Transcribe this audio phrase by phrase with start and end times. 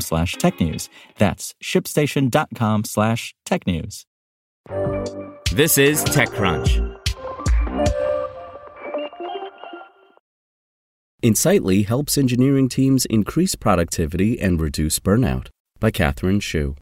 [0.00, 0.88] slash technews.
[1.18, 4.04] That's shipstation.com slash technews.
[5.52, 7.00] This is TechCrunch.
[11.22, 15.48] Insightly helps engineering teams increase productivity and reduce burnout
[15.80, 16.76] by Catherine Shu.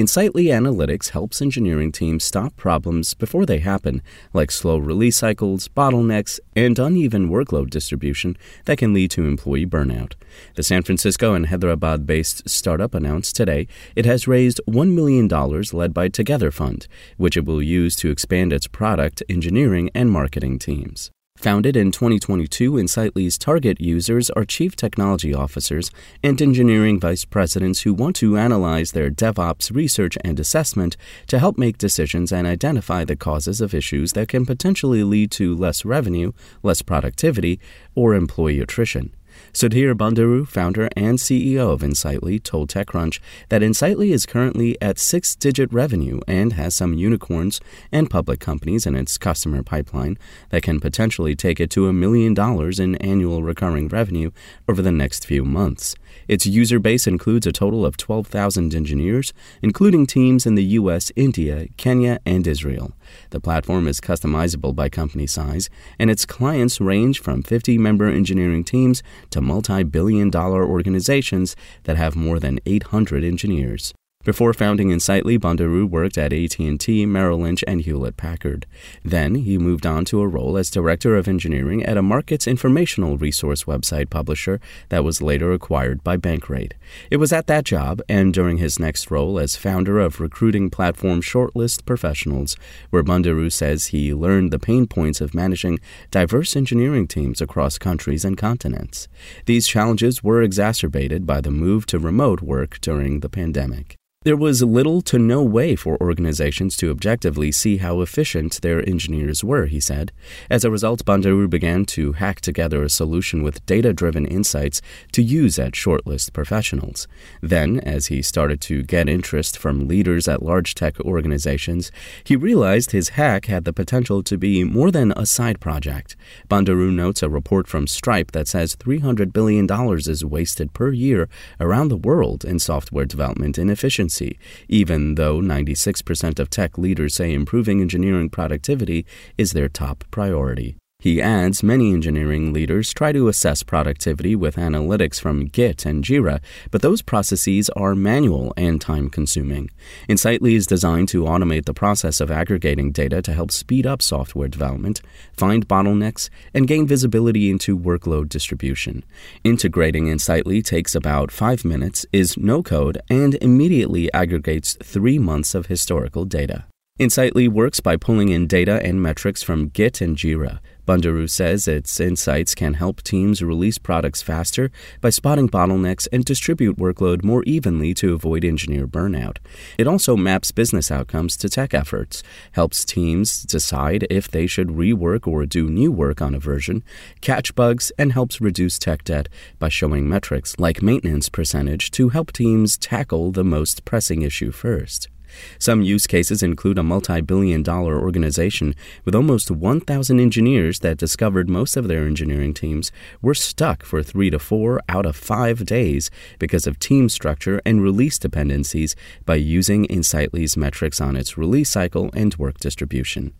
[0.00, 4.00] Insightly Analytics helps engineering teams stop problems before they happen,
[4.32, 10.12] like slow release cycles, bottlenecks, and uneven workload distribution that can lead to employee burnout.
[10.54, 15.26] The San Francisco and Hyderabad based startup announced today it has raised $1 million
[15.72, 20.60] led by Together Fund, which it will use to expand its product, engineering, and marketing
[20.60, 21.10] teams.
[21.40, 27.94] Founded in 2022, Insightly's target users are chief technology officers and engineering vice presidents who
[27.94, 30.96] want to analyze their DevOps research and assessment
[31.28, 35.54] to help make decisions and identify the causes of issues that can potentially lead to
[35.54, 36.32] less revenue,
[36.64, 37.60] less productivity,
[37.94, 39.12] or employee attrition.
[39.52, 45.34] Sudhir Bandaru, founder and CEO of Insightly, told TechCrunch that Insightly is currently at six
[45.34, 50.18] digit revenue and has some unicorns and public companies in its customer pipeline
[50.50, 54.30] that can potentially take it to a million dollars in annual recurring revenue
[54.68, 55.94] over the next few months.
[56.26, 61.66] Its user base includes a total of 12,000 engineers, including teams in the US, India,
[61.76, 62.92] Kenya, and Israel.
[63.30, 68.64] The platform is customizable by company size, and its clients range from 50 member engineering
[68.64, 73.94] teams to multi billion dollar organizations that have more than 800 engineers.
[74.24, 78.66] Before founding Insightly, Bandaru worked at AT&T, Merrill Lynch, and Hewlett-Packard.
[79.02, 83.16] Then he moved on to a role as director of engineering at a markets informational
[83.16, 86.72] resource website publisher that was later acquired by Bankrate.
[87.10, 91.22] It was at that job and during his next role as founder of recruiting platform
[91.22, 92.56] Shortlist Professionals,
[92.90, 95.78] where Bandaru says he learned the pain points of managing
[96.10, 99.08] diverse engineering teams across countries and continents.
[99.46, 103.96] These challenges were exacerbated by the move to remote work during the pandemic.
[104.28, 109.42] There was little to no way for organizations to objectively see how efficient their engineers
[109.42, 110.12] were, he said.
[110.50, 115.22] As a result, Bandaru began to hack together a solution with data driven insights to
[115.22, 117.08] use at shortlist professionals.
[117.40, 121.90] Then, as he started to get interest from leaders at large tech organizations,
[122.22, 126.16] he realized his hack had the potential to be more than a side project.
[126.50, 131.88] Bandaru notes a report from Stripe that says $300 billion is wasted per year around
[131.88, 134.38] the world in software development inefficiency efficiency,
[134.68, 139.06] even though 96% of tech leaders say improving engineering productivity
[139.36, 140.76] is their top priority.
[141.00, 146.40] He adds many engineering leaders try to assess productivity with analytics from Git and Jira,
[146.72, 149.70] but those processes are manual and time consuming.
[150.08, 154.48] Insightly is designed to automate the process of aggregating data to help speed up software
[154.48, 155.00] development,
[155.36, 159.04] find bottlenecks, and gain visibility into workload distribution.
[159.44, 165.66] Integrating Insightly takes about five minutes, is no code, and immediately aggregates three months of
[165.66, 166.64] historical data.
[166.98, 170.58] Insightly works by pulling in data and metrics from Git and Jira.
[170.88, 174.70] Bandaru says its insights can help teams release products faster
[175.02, 179.36] by spotting bottlenecks and distribute workload more evenly to avoid engineer burnout.
[179.76, 182.22] It also maps business outcomes to tech efforts,
[182.52, 186.82] helps teams decide if they should rework or do new work on a version,
[187.20, 189.28] catch bugs, and helps reduce tech debt
[189.58, 195.10] by showing metrics like maintenance percentage to help teams tackle the most pressing issue first.
[195.58, 201.48] Some use cases include a multi billion dollar organization with almost 1,000 engineers that discovered
[201.48, 202.92] most of their engineering teams
[203.22, 207.82] were stuck for three to four out of five days because of team structure and
[207.82, 208.94] release dependencies
[209.24, 213.32] by using Insightly's metrics on its release cycle and work distribution.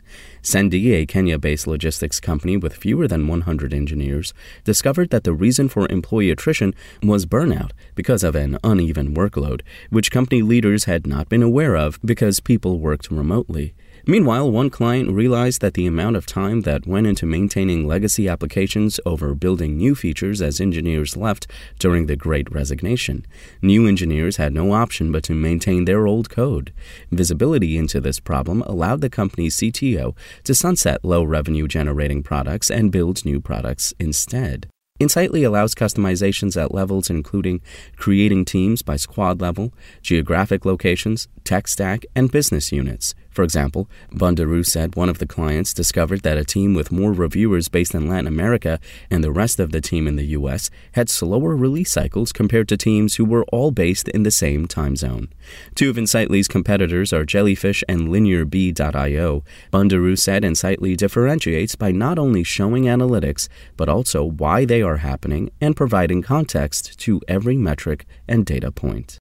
[0.49, 4.33] Sendy, a Kenya based logistics company with fewer than 100 engineers,
[4.65, 9.61] discovered that the reason for employee attrition was burnout because of an uneven workload,
[9.91, 13.75] which company leaders had not been aware of because people worked remotely.
[14.11, 18.99] Meanwhile, one client realized that the amount of time that went into maintaining legacy applications
[19.05, 21.47] over building new features as engineers left
[21.79, 23.27] during the Great Resignation.
[23.61, 26.73] New engineers had no option but to maintain their old code.
[27.11, 32.91] Visibility into this problem allowed the company's CTO to sunset low revenue generating products and
[32.91, 34.71] build new products instead.
[35.01, 37.61] Insightly allows customizations at levels including
[37.97, 39.73] creating teams by squad level,
[40.03, 43.15] geographic locations, tech stack, and business units.
[43.39, 47.69] For example, Bandaru said one of the clients discovered that a team with more reviewers
[47.69, 48.81] based in Latin America
[49.13, 52.77] and the rest of the team in the US had slower release cycles compared to
[52.77, 55.29] teams who were all based in the same time zone.
[55.77, 59.45] Two of Insightly's competitors are Jellyfish and LinearB.io.
[59.73, 63.47] Bandaru said Insightly differentiates by not only showing analytics,
[63.77, 69.21] but also why they are happening and providing context to every metric and data point.